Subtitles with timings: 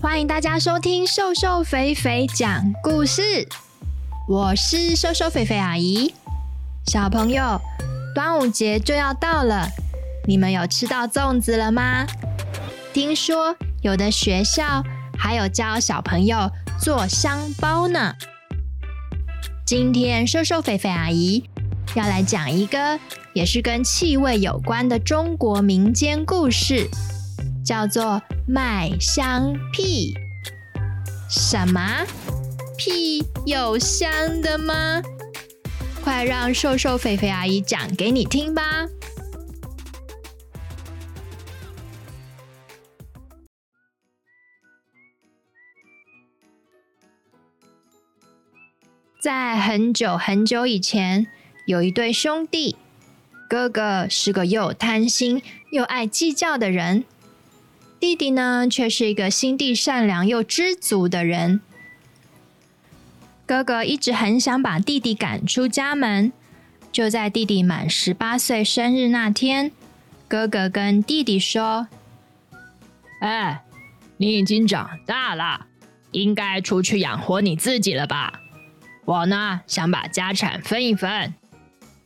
[0.00, 3.48] 欢迎大家收听瘦瘦肥肥讲故事，
[4.28, 6.14] 我是瘦瘦肥肥阿姨。
[6.86, 7.60] 小朋友，
[8.14, 9.66] 端午节就要到了，
[10.28, 12.06] 你们有吃到粽子了吗？
[12.92, 14.84] 听说有的学校
[15.18, 16.48] 还有教小朋友
[16.80, 18.14] 做香包呢。
[19.66, 21.50] 今天瘦瘦肥肥阿姨
[21.96, 23.00] 要来讲一个
[23.34, 26.88] 也是跟气味有关的中国民间故事，
[27.68, 30.14] 叫做麦香屁。
[31.28, 32.06] 什么？
[32.78, 35.02] 屁有香的吗？
[36.02, 38.86] 快让瘦瘦肥肥阿姨讲给你听吧。
[49.20, 51.26] 在很久很久以前，
[51.66, 52.76] 有一对兄弟，
[53.46, 57.04] 哥哥是个又贪心又爱计较的人，
[58.00, 61.60] 弟弟呢却是一个心地善良又知足的人。
[63.44, 66.32] 哥哥一直很想把弟弟赶出家门，
[66.92, 69.72] 就在弟弟满十八岁生日那天，
[70.28, 71.88] 哥哥跟弟弟说
[73.20, 73.62] ：“哎，
[74.18, 75.66] 你已经长大了，
[76.12, 78.40] 应该出去养活你自己了吧？”
[79.06, 81.34] 我呢，想把家产分一分，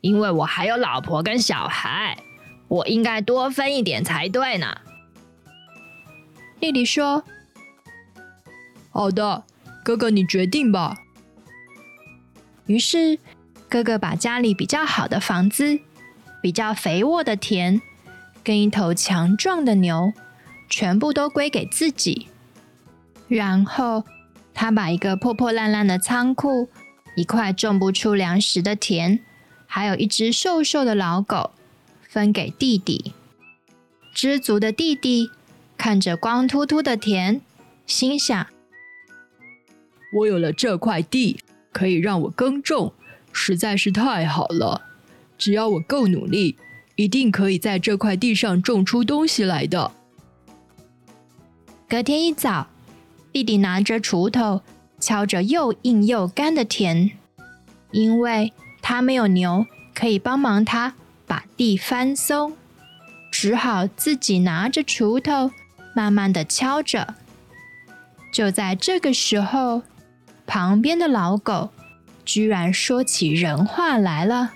[0.00, 2.16] 因为我还有老婆跟小孩，
[2.68, 4.78] 我应该多分一点才对呢。
[6.62, 7.24] 弟弟说
[8.90, 9.42] ：“好的，
[9.82, 10.96] 哥哥你决定吧。”
[12.66, 13.18] 于是，
[13.68, 15.80] 哥哥把家里比较好的房子、
[16.40, 17.82] 比较肥沃的田，
[18.44, 20.12] 跟一头强壮的牛，
[20.70, 22.28] 全部都归给自己。
[23.26, 24.04] 然后，
[24.54, 26.68] 他把一个破破烂烂的仓库。
[27.16, 29.18] 一块种不出粮食的田，
[29.66, 31.50] 还有一只瘦瘦的老狗，
[32.02, 33.12] 分给弟弟。
[34.14, 35.30] 知足的弟弟
[35.82, 37.40] 看着光秃秃的田，
[37.88, 38.46] 心想
[40.14, 41.40] ：“我有了这块地，
[41.72, 42.92] 可以让我耕种，
[43.32, 44.82] 实在是太好了。
[45.36, 46.56] 只要我够努力，
[46.94, 49.90] 一定可以在这块地上种出东西来的。”
[51.90, 52.68] 隔天一早，
[53.32, 54.62] 弟弟拿着锄头。
[55.00, 57.10] 敲着又硬又干的田，
[57.90, 60.94] 因为他没有牛可以帮忙他
[61.26, 62.56] 把地翻松，
[63.32, 65.50] 只好自己拿着锄头
[65.94, 67.14] 慢慢的敲着。
[68.32, 69.82] 就在这个时候，
[70.46, 71.70] 旁边的老狗
[72.24, 74.52] 居然说起人话来了：“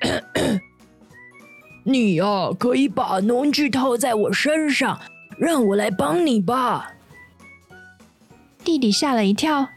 [1.84, 2.24] 你呀，
[2.58, 5.00] 可以把农具套在我身上，
[5.36, 6.92] 让我来帮你吧。”
[8.64, 9.68] 弟弟吓了一跳，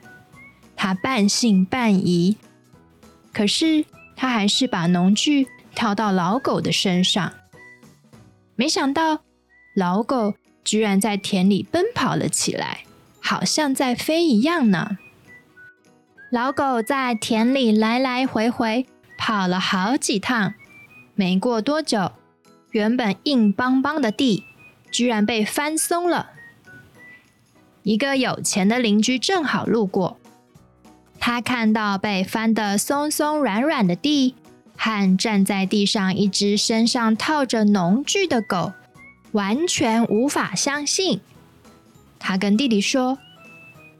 [0.78, 2.38] 他半信半疑，
[3.34, 3.84] 可是
[4.16, 7.34] 他还是把农具套到老狗的身上。
[8.58, 9.22] 没想到，
[9.76, 12.86] 老狗居然在田里奔跑了起来，
[13.22, 14.98] 好像在飞一样呢。
[16.32, 20.56] 老狗在田里来来回回跑了好几趟，
[21.14, 22.12] 没过多久，
[22.72, 24.44] 原本硬邦邦的地
[24.92, 26.32] 居然被翻松了。
[27.84, 30.18] 一个有钱的邻居正好路过，
[31.20, 34.34] 他看到被翻得松松软软的地
[34.78, 38.74] 和站在地上一只身上套着农具的狗，
[39.32, 41.20] 完全无法相信。
[42.20, 43.18] 他跟弟弟说：“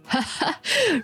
[0.06, 0.60] 哈哈，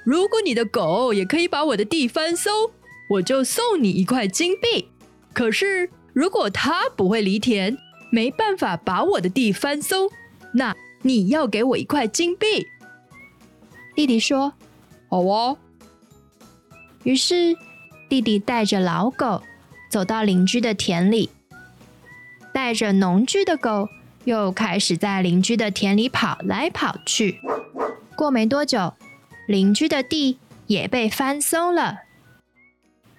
[0.05, 2.71] 如果你的狗也可以把我的地翻松，
[3.09, 4.87] 我就送你一块金币。
[5.33, 7.77] 可是如果它不会犁田，
[8.11, 10.09] 没办法把我的地翻松，
[10.53, 12.67] 那你要给我一块金币。”
[13.95, 14.53] 弟弟说
[15.09, 15.57] ：“好哦。”
[17.03, 17.55] 于是，
[18.07, 19.41] 弟弟带着老狗
[19.93, 21.29] 走到邻居的田里，
[22.51, 23.89] 带着农具的狗
[24.23, 27.39] 又开始在邻居的田里跑来跑去。
[28.15, 28.95] 过没多久，
[29.47, 31.99] 邻居的地也被翻松了。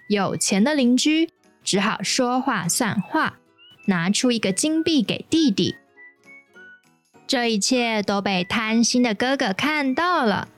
[0.09, 1.31] 有钱的邻居
[1.63, 3.39] 只好说话算话，
[3.87, 5.77] 拿出一个金币给弟弟。
[7.25, 10.49] 这一切都被贪心的哥哥看到了。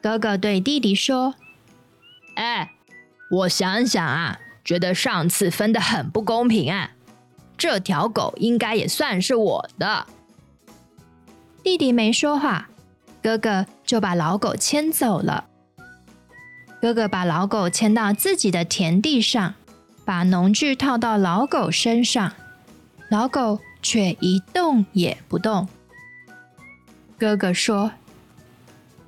[0.00, 1.34] 哥哥对弟弟说
[2.36, 2.70] ：“哎，
[3.32, 4.38] 我想想啊，
[4.68, 6.90] 觉得上次分得很不公平啊。
[7.56, 10.04] 这条狗应该也算是我的。”
[11.64, 12.68] 弟弟没说话，
[13.22, 15.46] 哥哥就把老狗牵走了。
[16.82, 19.54] 哥哥把老狗牵到自己的田地上，
[20.04, 22.34] 把农具套到老狗身上，
[23.08, 25.66] 老狗却一动也不动。
[27.18, 27.92] 哥哥说。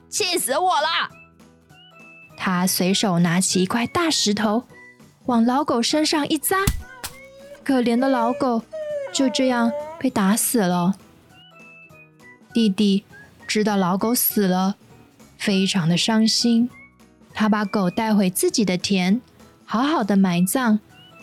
[0.08, 1.08] 气死我了！
[2.36, 4.64] 他随手拿起一块大石头，
[5.30, 6.56] 往老狗身上一扎，
[7.62, 8.64] 可怜的老狗
[9.12, 10.96] 就这样被打死了。
[12.52, 13.04] 弟弟
[13.46, 14.74] 知道老狗死了，
[15.38, 16.68] 非常的伤心。
[17.32, 19.20] 他把狗带回自己的田，
[19.64, 20.80] 好好的埋葬，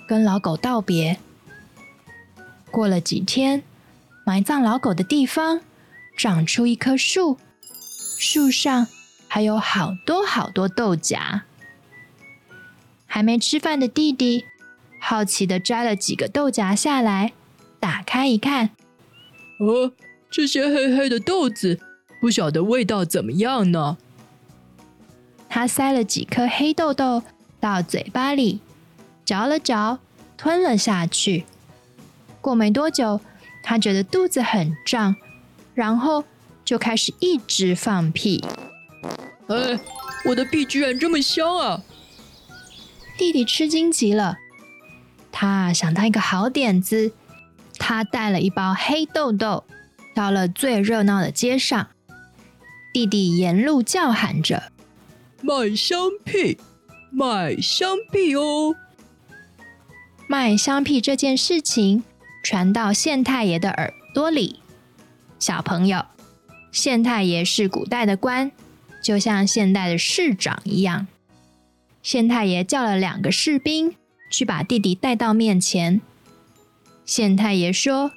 [0.07, 1.19] 跟老狗道别。
[2.71, 3.61] 过了几天，
[4.23, 5.59] 埋葬老狗的地方
[6.17, 7.37] 长出一棵树，
[8.17, 8.87] 树上
[9.27, 11.41] 还有好多好多豆荚。
[13.07, 14.45] 还没吃饭的弟弟
[14.99, 17.33] 好奇的摘了几个豆荚下来，
[17.79, 18.71] 打开一看，
[19.59, 19.91] 哦，
[20.29, 21.79] 这些黑黑的豆子，
[22.21, 23.97] 不晓得味道怎么样呢？
[25.49, 27.23] 他塞了几颗黑豆豆
[27.59, 28.59] 到嘴巴里，
[29.23, 29.99] 嚼了嚼，
[30.35, 31.45] 吞了下去。
[32.41, 33.21] 过没多久，
[33.63, 35.15] 他觉得肚子很胀，
[35.73, 36.23] 然后
[36.65, 38.43] 就开始一直放屁。
[39.47, 39.79] 哎，
[40.25, 41.81] 我的屁居然这么香啊！
[43.17, 44.37] 弟弟吃惊极了，
[45.31, 47.11] 他想到一个好点子，
[47.79, 49.63] 他带了一包黑豆豆，
[50.13, 51.87] 到了最热闹的街上。
[52.93, 54.71] 弟弟沿路叫喊着
[55.41, 56.57] ：“卖香屁，
[57.11, 58.75] 卖香屁哦！”
[60.29, 62.03] 卖香屁这件事情
[62.43, 64.59] 传到县太爷的耳朵里。
[65.39, 66.05] 小朋友，
[66.71, 68.51] 县太爷是古代的官，
[69.03, 71.07] 就像现代的市长一样。
[72.07, 73.93] 县太爷叫了两个士兵
[74.31, 75.99] 去把弟弟带到面前。
[77.03, 78.13] 县太爷说：“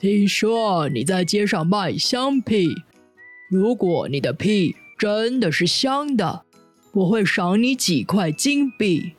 [0.00, 2.74] 听说你在街上卖香屁。”
[3.48, 6.42] 如果你的屁真的是香的，
[6.90, 9.12] 我会赏你几块金币；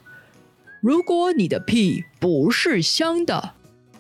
[0.82, 3.54] 如果你的屁不是香的，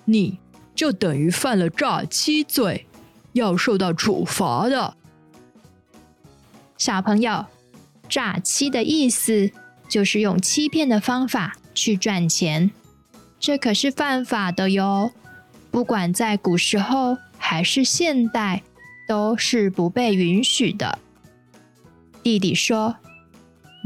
[0.03, 0.37] 你
[0.75, 2.87] 就等于犯了诈欺罪，
[3.31, 4.97] 要受到处罚的。
[6.77, 7.45] 小朋友，
[8.09, 9.51] 诈欺的意思
[9.87, 12.71] 就是用欺骗的方法去赚钱，
[13.39, 15.11] 这可是犯法的哟。
[15.71, 18.63] 不管在古时候还是现代。
[19.07, 20.97] 都是不被允许的。
[22.23, 22.95] 弟弟说：“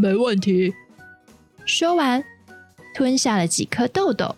[0.01, 0.73] 没问题。”
[1.67, 2.23] 说完，
[2.95, 4.37] 吞下了几颗豆豆。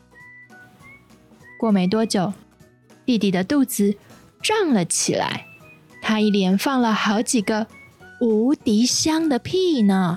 [1.59, 2.33] 过没多久，
[3.05, 3.95] 弟弟的肚子
[4.41, 5.45] 胀了起来，
[6.01, 7.67] 他一连放了好几个
[8.21, 10.15] 无敌香的屁呢。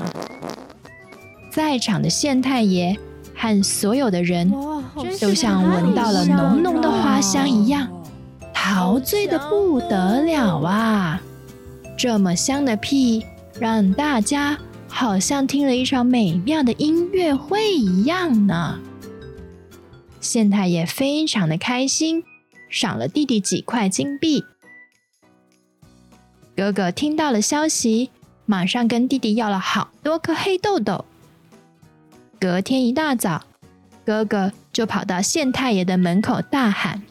[1.51, 2.95] 在场的县太爷
[3.35, 4.51] 和所有的人
[5.21, 7.89] 都像闻到了浓浓的花香一样。
[8.53, 11.21] 陶醉的不得了啊！
[11.97, 13.25] 这么香的屁，
[13.59, 14.59] 让大家
[14.89, 18.79] 好像听了一场美妙的音乐会一样呢。
[20.21, 22.25] 县太爷非常的开心，
[22.69, 24.45] 赏了弟弟几块金币。
[26.57, 28.11] 哥哥听到了消息，
[28.47, 31.05] 马上跟弟弟要了好多颗黑豆豆。
[32.39, 33.45] 隔天一大早，
[34.05, 37.03] 哥哥就跑到县太爷的门口大喊。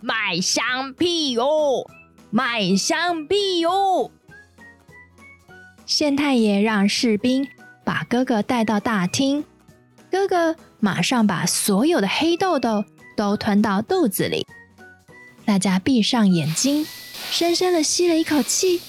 [0.00, 1.86] 卖香屁哦！
[2.30, 4.10] 卖香屁哦！
[5.86, 7.48] 县太爷让士兵
[7.84, 9.44] 把哥哥带到大厅，
[10.10, 12.84] 哥哥马上把所有的黑豆豆
[13.16, 14.46] 都吞到肚子里。
[15.44, 16.86] 大家闭上眼睛，
[17.30, 18.80] 深深的吸了一口气。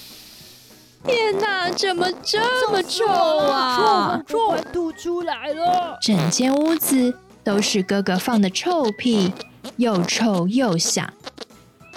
[1.04, 4.22] 天哪，怎么这么臭啊！
[4.26, 5.98] 臭，吐出来了！
[6.02, 9.32] 整间屋子都是哥哥放的臭屁。
[9.76, 11.12] 又臭又响，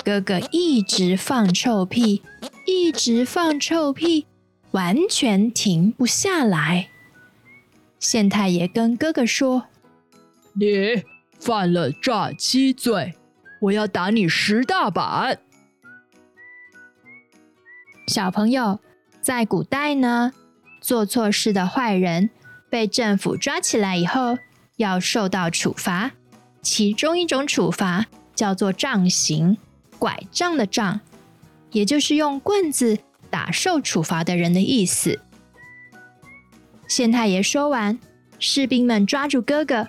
[0.03, 2.21] 哥哥一直放臭屁，
[2.65, 4.27] 一直放臭屁，
[4.71, 6.89] 完全停不下来。
[7.99, 9.63] 县太爷跟哥哥说
[10.53, 11.03] ：“你
[11.39, 13.15] 犯了诈欺罪，
[13.61, 15.39] 我要打你十大板。”
[18.07, 18.79] 小朋友，
[19.19, 20.31] 在古代呢，
[20.79, 22.29] 做错事的坏人
[22.69, 24.37] 被政府抓起来以后，
[24.77, 26.11] 要受到处罚。
[26.61, 29.57] 其中一种处罚叫做杖刑，
[29.97, 30.99] 拐杖的杖，
[31.71, 35.19] 也就是用棍子打受处罚的人的意思。
[36.87, 37.99] 县太爷说完，
[38.37, 39.87] 士兵们抓住哥哥，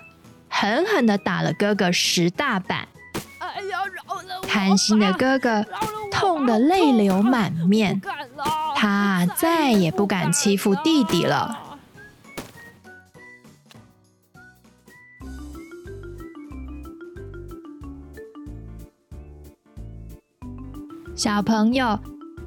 [0.49, 2.87] 狠狠的打了哥哥十大板。
[3.37, 4.47] 哎呀，饶了我！
[4.47, 5.63] 贪心的哥哥
[6.19, 8.01] 痛得泪流满面，
[8.75, 11.63] 他再也不敢欺负弟弟了。
[21.15, 21.99] 小朋友，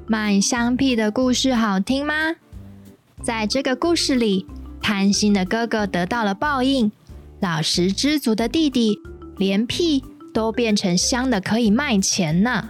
[0.07, 2.13] 卖香屁的故事好听吗？
[3.21, 4.45] 在这个故事里，
[4.81, 6.91] 贪心的哥哥得到了报应，
[7.41, 8.99] 老实知足的弟弟
[9.35, 12.69] 连屁都变成香的，可以卖钱呢。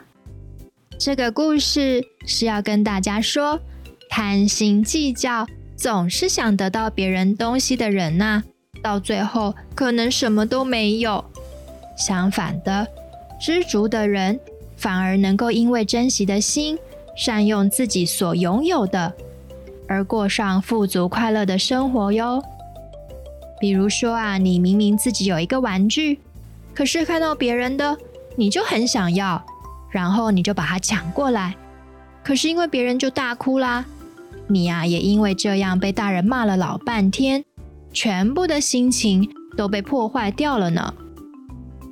[1.03, 3.59] 这个故事是要跟大家说，
[4.07, 8.43] 贪心计较、总是想得到别人东西的人呐、
[8.83, 11.25] 到最后可能什么都没有。
[11.97, 12.87] 相反的，
[13.41, 14.39] 知足的人。
[14.77, 16.77] 反而能够因为珍惜的心，
[17.15, 19.11] 善用自己所拥有的，
[19.87, 22.43] 而过上富足快乐的生活哟。
[23.59, 26.19] 比如说啊，你明明自己有一个玩具，
[26.75, 27.97] 可是看到别人的，
[28.35, 29.43] 你就很想要，
[29.91, 31.55] 然后你就把它抢过来，
[32.23, 33.85] 可是因为别人就大哭啦，
[34.47, 37.43] 你呀也因为这样被大人骂了老半天，
[37.91, 40.93] 全部的心情都被破坏掉了呢。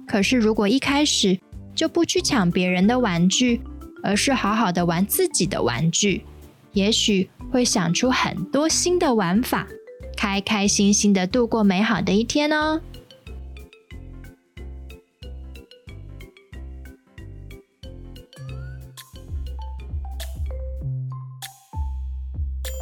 [0.08, 1.40] 可是如果一开始
[1.76, 3.62] 就不去抢别人的玩具，
[4.02, 6.24] 而是好好的玩自己的玩具，
[6.74, 9.68] 也许会想出很多新的玩法。
[10.18, 12.82] 开开心心的度过美好的一天哦！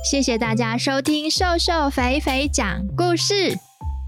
[0.10, 3.60] 谢谢大家收听瘦瘦肥肥讲故事，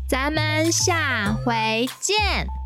[0.08, 2.59] 咱们下回见。